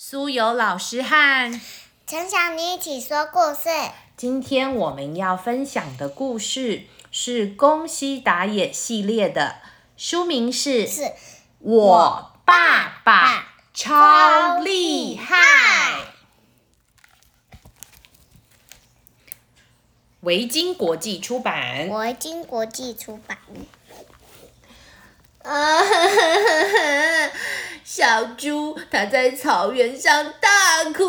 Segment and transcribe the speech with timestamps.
[0.00, 1.60] 苏有老师和
[2.06, 3.68] 陈小妮一起说故事。
[4.16, 9.56] 今天我们要分享的故事是宫西达也系列的，
[9.96, 11.12] 书名是《是
[11.58, 15.36] 我爸爸超厉害》，
[20.20, 21.88] 维京国际出版。
[21.88, 23.36] 维京国际出版。
[25.42, 25.80] 啊，
[27.90, 31.04] 小猪它在草原上大哭，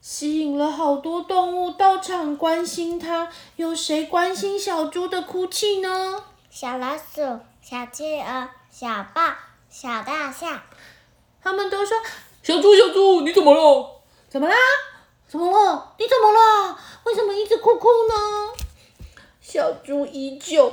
[0.00, 3.28] 吸引了好多动物到场关心它。
[3.56, 6.22] 有谁关心小猪的哭泣呢？
[6.48, 9.20] 小老鼠、小企鹅、小豹、
[9.68, 10.62] 小大象，
[11.42, 11.98] 他们都说
[12.44, 14.02] ：“小猪，小猪，你怎么了？
[14.28, 14.54] 怎么啦？
[15.26, 15.94] 怎么了？
[15.98, 16.78] 你怎么了？
[17.06, 18.14] 为什么一直哭哭呢？”
[19.42, 20.72] 小猪依旧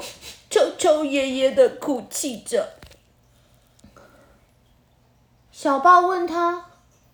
[0.52, 2.74] 抽抽噎噎的哭泣着。
[5.62, 6.66] 小豹问他：“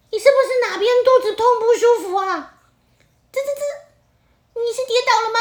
[0.09, 2.53] 你是不是哪边肚子痛不舒服啊
[3.29, 3.59] ？”“吱吱吱，
[4.63, 5.39] 你是跌倒了吗？”“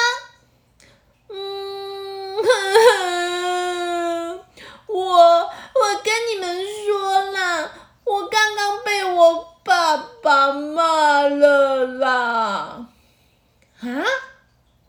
[4.34, 4.42] 嗯，
[4.92, 5.50] 我我
[6.02, 7.70] 跟你们说啦，
[8.02, 12.88] 我刚刚被我爸爸骂了啦。
[13.82, 13.86] ”“啊？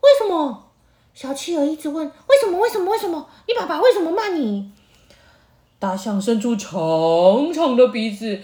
[0.00, 0.72] 为什么？”
[1.14, 2.58] 小企鹅一直问：“为什么？
[2.58, 2.90] 为什么？
[2.90, 3.30] 为什么？
[3.46, 4.72] 你爸爸为什么骂你？”
[5.78, 8.40] 大象伸出长长的鼻子，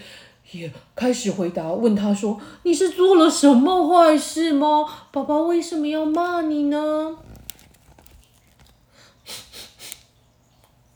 [0.51, 4.85] 也开始回答，问他说：“你是做了什么坏事吗？
[5.11, 7.17] 爸爸为什么要骂你呢？”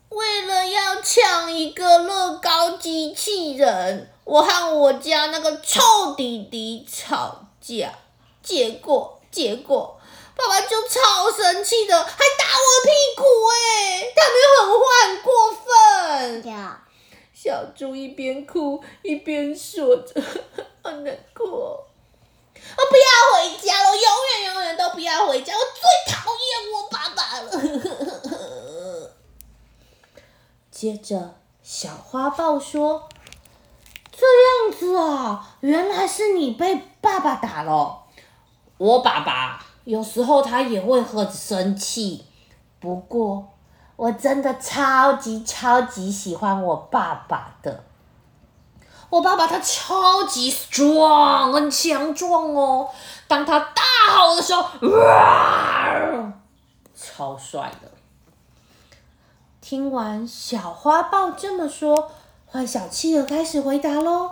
[0.09, 7.93] 为了要抢一个乐高机器人，我和我家那个臭弟弟吵架，
[8.41, 9.99] 结果，结果。
[10.35, 14.07] 爸爸就超生气的，还打我屁股哎！
[14.15, 15.58] 他们很坏，很过分。
[17.41, 20.21] 小猪一边哭一边说着
[20.83, 27.49] ：“好难过，我不要回家了，我永远永远都不要回家，我最讨厌我爸爸了。”
[30.69, 33.07] 接着，小花豹说
[34.11, 38.03] ：“这样子啊，原来是你被爸爸打了，
[38.77, 42.25] 我爸爸。”有时候他也会很生气，
[42.81, 43.47] 不过
[43.99, 47.83] 我真的超级超级喜欢我爸爸的。
[49.09, 52.87] 我爸爸他超级 strong，很强壮哦。
[53.27, 53.83] 当他大
[54.13, 56.31] 吼的时候，哇，
[56.95, 57.91] 超帅的。
[59.59, 62.09] 听完小花豹这么说，
[62.45, 64.31] 换小企鹅开始回答喽。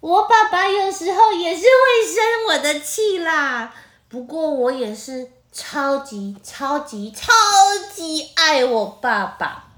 [0.00, 3.72] 我爸爸有时候也是会生我的气啦。
[4.08, 7.32] 不过我也是超级超级超
[7.94, 9.68] 级爱我爸爸。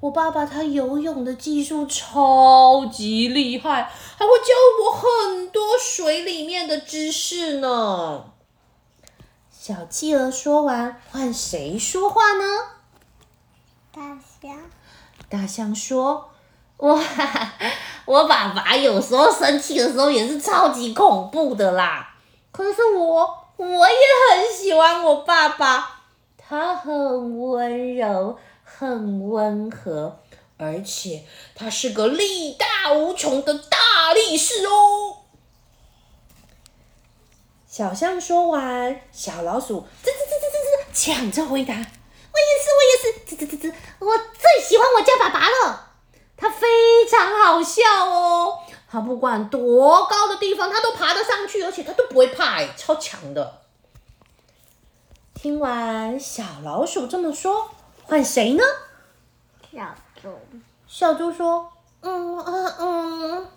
[0.00, 3.84] 我爸爸他游泳的技术超级厉害，
[4.18, 8.24] 还会教我很多水里面的知识呢。
[9.56, 12.44] 小企鹅说完，换谁说话呢？
[13.92, 14.58] 大象。
[15.28, 16.28] 大象说
[16.78, 17.00] ：“哇，
[18.04, 22.16] 我爸爸有时候生气的时候也是超级恐怖的啦。
[22.50, 23.94] 可是我。”我也
[24.30, 26.02] 很喜欢我爸爸，
[26.36, 30.20] 他很温柔，很温和，
[30.56, 35.18] 而且他是个力大无穷的大力士哦。
[37.68, 41.84] 小象说完，小老鼠吱吱吱吱吱抢着回答：“我也
[42.60, 45.92] 是，我也是，吱吱吱吱，我最喜欢我家爸爸了，
[46.36, 46.66] 他非
[47.08, 48.58] 常好笑哦。”
[48.94, 53.60] 他不管多高的地方，他都爬得上去，而且他都不会怕，哎，超强的。
[55.34, 57.70] 听完小老鼠这么说，
[58.04, 58.62] 换谁呢？
[59.72, 60.28] 小猪。
[60.86, 61.72] 小猪说
[62.02, 63.48] ：“嗯嗯嗯，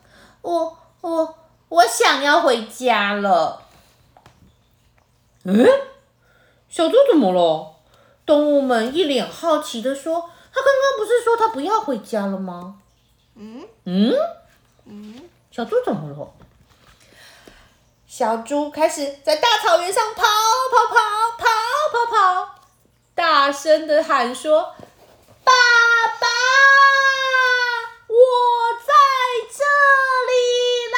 [0.41, 1.35] 我我
[1.69, 3.61] 我想要回家了。”
[5.45, 5.67] 嗯，
[6.67, 7.75] 小猪怎么了？
[8.25, 12.79] 动物们一脸好奇的说：“他刚刚不是说他不要回家了吗？”
[13.37, 14.15] 嗯嗯。
[15.51, 16.33] 小猪怎么了？
[18.07, 20.95] 小猪开始在大草原上跑跑跑
[21.37, 21.45] 跑
[21.91, 22.05] 跑
[22.45, 22.55] 跑，
[23.13, 24.75] 大声的喊说
[25.43, 25.51] ：“爸
[26.19, 26.27] 爸，
[28.07, 28.15] 我
[28.85, 28.93] 在
[29.51, 29.63] 这
[30.31, 30.31] 里
[30.93, 30.97] 啦！”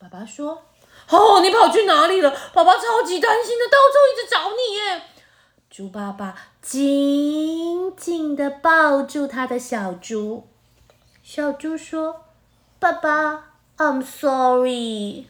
[0.00, 0.64] 爸爸说
[1.10, 2.30] ：“哦，你跑去哪里了？
[2.52, 5.02] 爸爸超级担心的，到处一直找你耶。”
[5.78, 10.48] 猪爸爸紧紧的抱住他的小猪。
[11.22, 12.24] 小猪说
[12.80, 15.28] ：“爸爸，I'm sorry。”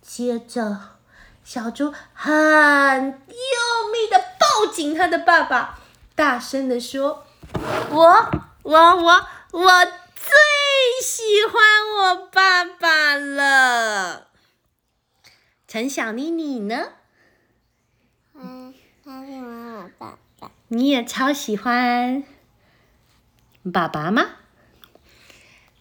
[0.00, 0.78] 接着，
[1.42, 5.80] 小猪很用力的抱紧他的爸爸，
[6.14, 7.24] 大声的说
[7.90, 8.30] ：“我
[8.62, 14.28] 我我我最喜欢我爸爸了。
[15.66, 16.92] 陈小妮，你呢？
[18.34, 18.72] 嗯，
[19.04, 20.50] 他喜欢我爸爸。
[20.68, 22.24] 你也超喜欢
[23.72, 24.30] 爸爸吗？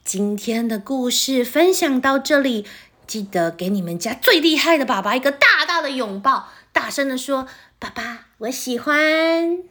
[0.03, 2.67] 今天的故事分享到这里，
[3.07, 7.47] 记得给你们家最厉害的爸爸一个大大的拥抱，大声的说
[7.79, 9.63] ：“爸爸，我喜欢。”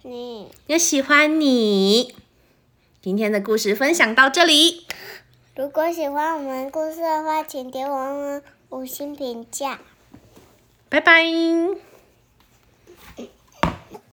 [0.00, 2.14] 你也喜欢你。
[3.02, 4.86] 今天的故事分享到这里。
[5.54, 9.78] 如果喜欢我们故事的话，请给我们五星评价。
[10.88, 11.22] 拜拜。